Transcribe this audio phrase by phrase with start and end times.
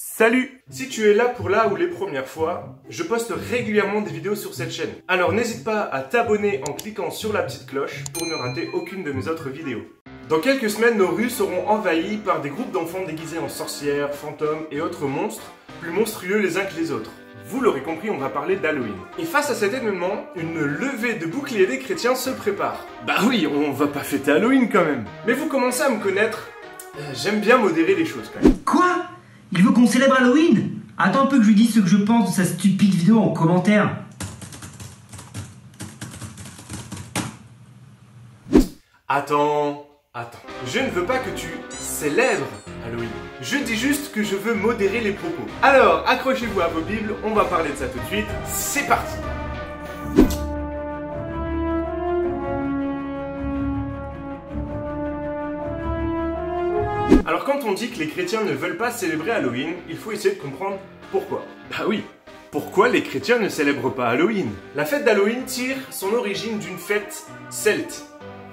[0.00, 4.10] Salut Si tu es là pour là ou les premières fois, je poste régulièrement des
[4.10, 4.90] vidéos sur cette chaîne.
[5.06, 9.04] Alors n'hésite pas à t'abonner en cliquant sur la petite cloche pour ne rater aucune
[9.04, 9.82] de mes autres vidéos.
[10.28, 14.66] Dans quelques semaines, nos rues seront envahies par des groupes d'enfants déguisés en sorcières, fantômes
[14.70, 17.10] et autres monstres, plus monstrueux les uns que les autres.
[17.46, 18.94] Vous l'aurez compris, on va parler d'Halloween.
[19.18, 22.84] Et face à cet événement, une levée de boucliers des chrétiens se prépare.
[23.04, 25.04] Bah oui, on va pas fêter Halloween quand même.
[25.26, 26.48] Mais vous commencez à me connaître,
[26.98, 28.58] euh, j'aime bien modérer les choses quand même.
[28.64, 29.07] Quoi?
[29.52, 31.96] Il veut qu'on célèbre Halloween Attends un peu que je lui dise ce que je
[31.96, 33.98] pense de sa stupide vidéo en commentaire.
[39.06, 40.38] Attends, attends.
[40.66, 41.46] Je ne veux pas que tu
[41.78, 42.48] célèbres
[42.84, 43.08] Halloween.
[43.40, 45.46] Je dis juste que je veux modérer les propos.
[45.62, 48.26] Alors, accrochez-vous à vos bibles, on va parler de ça tout de suite.
[48.44, 49.14] C'est parti
[57.48, 60.40] quand on dit que les chrétiens ne veulent pas célébrer Halloween, il faut essayer de
[60.40, 60.78] comprendre
[61.10, 61.46] pourquoi.
[61.70, 62.04] Bah oui,
[62.50, 64.50] pourquoi les chrétiens ne célèbrent pas Halloween?
[64.76, 68.04] La fête d'Halloween tire son origine d'une fête celte,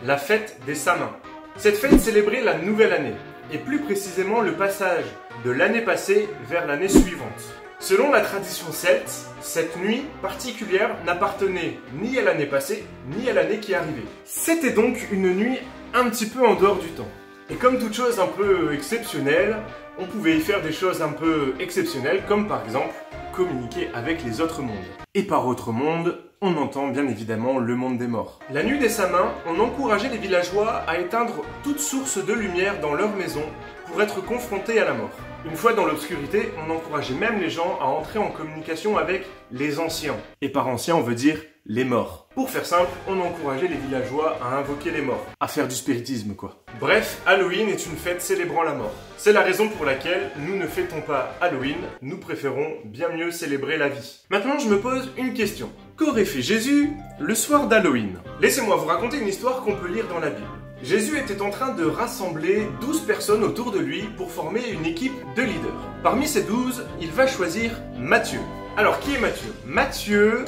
[0.05, 1.11] la fête des Samins.
[1.57, 3.15] Cette fête célébrait la nouvelle année,
[3.51, 5.03] et plus précisément le passage
[5.43, 7.43] de l'année passée vers l'année suivante.
[7.79, 9.11] Selon la tradition celte,
[9.41, 14.07] cette nuit particulière n'appartenait ni à l'année passée, ni à l'année qui arrivait.
[14.23, 15.59] C'était donc une nuit
[15.93, 17.11] un petit peu en dehors du temps.
[17.47, 19.57] Et comme toute chose un peu exceptionnelle,
[19.99, 22.95] on pouvait y faire des choses un peu exceptionnelles, comme par exemple
[23.33, 24.73] communiquer avec les autres mondes.
[25.13, 28.39] Et par autre monde, on entend bien évidemment le monde des morts.
[28.51, 32.93] La nuit des Samins, on encourageait les villageois à éteindre toute source de lumière dans
[32.93, 33.41] leur maison
[33.87, 35.09] pour être confrontés à la mort.
[35.45, 39.79] Une fois dans l'obscurité, on encourageait même les gens à entrer en communication avec les
[39.79, 40.17] anciens.
[40.41, 42.27] Et par anciens, on veut dire les morts.
[42.35, 46.35] Pour faire simple, on encourageait les villageois à invoquer les morts, à faire du spiritisme
[46.35, 46.63] quoi.
[46.79, 48.93] Bref, Halloween est une fête célébrant la mort.
[49.17, 53.77] C'est la raison pour laquelle nous ne fêtons pas Halloween, nous préférons bien mieux célébrer
[53.77, 54.25] la vie.
[54.29, 55.71] Maintenant, je me pose une question.
[55.97, 56.89] Qu'aurait fait Jésus
[57.21, 58.17] le soir d'Halloween?
[58.41, 60.45] Laissez-moi vous raconter une histoire qu'on peut lire dans la Bible.
[60.83, 65.15] Jésus était en train de rassembler 12 personnes autour de lui pour former une équipe
[65.37, 65.89] de leaders.
[66.03, 68.41] Parmi ces 12, il va choisir Matthieu.
[68.75, 69.53] Alors, qui est Matthieu?
[69.65, 70.43] Matthieu,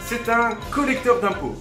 [0.00, 1.54] c'est un collecteur d'impôts.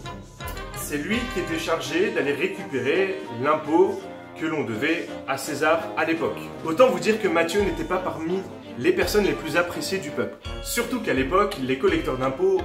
[0.75, 4.01] C'est lui qui était chargé d'aller récupérer l'impôt
[4.41, 6.39] que l'on devait à César à l'époque.
[6.65, 8.39] Autant vous dire que Matthieu n'était pas parmi
[8.79, 10.35] les personnes les plus appréciées du peuple.
[10.63, 12.61] Surtout qu'à l'époque, les collecteurs d'impôts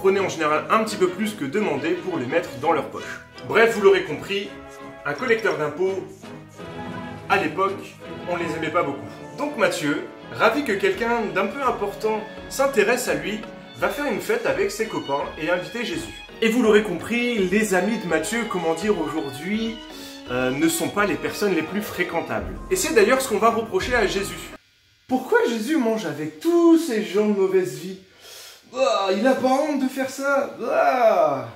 [0.00, 3.20] prenaient en général un petit peu plus que demandé pour les mettre dans leur poche.
[3.46, 4.48] Bref, vous l'aurez compris,
[5.04, 6.06] un collecteur d'impôts,
[7.28, 7.76] à l'époque,
[8.30, 9.10] on les aimait pas beaucoup.
[9.36, 13.40] Donc Mathieu, ravi que quelqu'un d'un peu important s'intéresse à lui,
[13.76, 16.14] va faire une fête avec ses copains et inviter Jésus.
[16.40, 19.76] Et vous l'aurez compris, les amis de Mathieu, comment dire aujourd'hui,
[20.30, 22.54] euh, ne sont pas les personnes les plus fréquentables.
[22.70, 24.48] Et c'est d'ailleurs ce qu'on va reprocher à Jésus.
[25.06, 27.98] Pourquoi Jésus mange avec tous ces gens de mauvaise vie?
[28.76, 31.48] Ah, Il a pas honte de faire ça Ah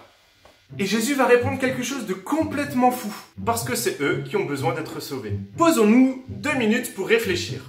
[0.77, 3.13] et Jésus va répondre quelque chose de complètement fou,
[3.47, 5.39] parce que c'est eux qui ont besoin d'être sauvés.
[5.57, 7.61] Posons-nous deux minutes pour réfléchir.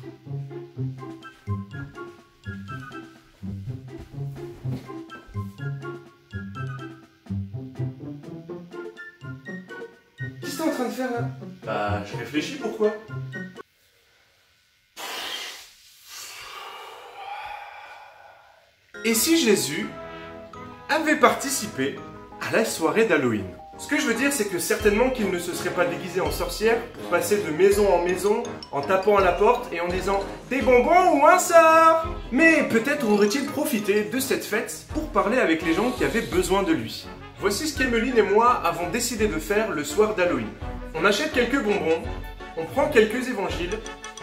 [10.41, 11.29] Qu'est-ce que t'es en train de faire là?
[11.63, 12.94] Bah, je réfléchis pourquoi?
[19.08, 19.88] Et si Jésus
[20.90, 21.96] avait participé
[22.42, 23.46] à la soirée d'Halloween?
[23.78, 26.32] Ce que je veux dire, c'est que certainement qu'il ne se serait pas déguisé en
[26.32, 30.22] sorcière pour passer de maison en maison en tapant à la porte et en disant
[30.50, 35.64] des bonbons ou un sort Mais peut-être aurait-il profité de cette fête pour parler avec
[35.64, 37.06] les gens qui avaient besoin de lui.
[37.40, 40.50] Voici ce qu'Emeline et moi avons décidé de faire le soir d'Halloween.
[40.96, 42.02] On achète quelques bonbons,
[42.58, 43.78] on prend quelques évangiles,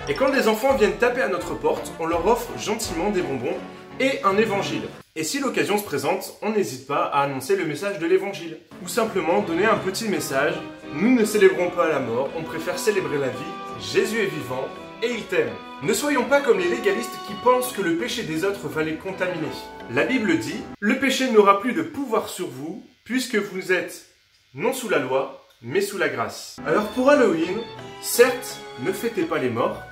[0.08, 3.56] et quand des enfants viennent taper à notre porte, on leur offre gentiment des bonbons
[4.00, 4.82] et un évangile.
[5.14, 8.58] Et si l'occasion se présente, on n'hésite pas à annoncer le message de l'évangile.
[8.82, 10.54] Ou simplement donner un petit message,
[10.94, 14.68] nous ne célébrons pas la mort, on préfère célébrer la vie, Jésus est vivant
[15.02, 15.50] et il t'aime.
[15.82, 18.96] Ne soyons pas comme les légalistes qui pensent que le péché des autres va les
[18.96, 19.48] contaminer.
[19.90, 24.06] La Bible dit, le péché n'aura plus de pouvoir sur vous, puisque vous êtes
[24.54, 26.56] non sous la loi, mais sous la grâce.
[26.66, 27.58] Alors pour Halloween,
[28.00, 29.82] certes, ne fêtez pas les morts,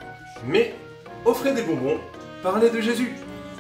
[0.47, 0.75] mais
[1.25, 1.99] offrez des bonbons,
[2.43, 3.13] parlez de Jésus.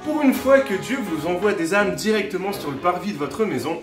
[0.05, 3.45] Pour une fois que Dieu vous envoie des âmes directement sur le parvis de votre
[3.45, 3.83] maison,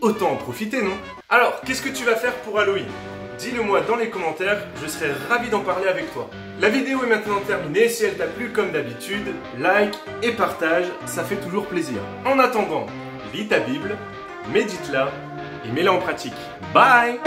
[0.00, 0.92] autant en profiter, non?
[1.30, 2.86] Alors, qu'est-ce que tu vas faire pour Halloween?
[3.38, 6.28] Dis-le moi dans les commentaires, je serai ravi d'en parler avec toi.
[6.60, 11.24] La vidéo est maintenant terminée, si elle t'a plu comme d'habitude, like et partage, ça
[11.24, 11.98] fait toujours plaisir.
[12.26, 12.86] En attendant,
[13.32, 13.96] lis ta Bible,
[14.52, 15.10] médite-la
[15.64, 16.34] et mets-la en pratique.
[16.74, 17.20] Bye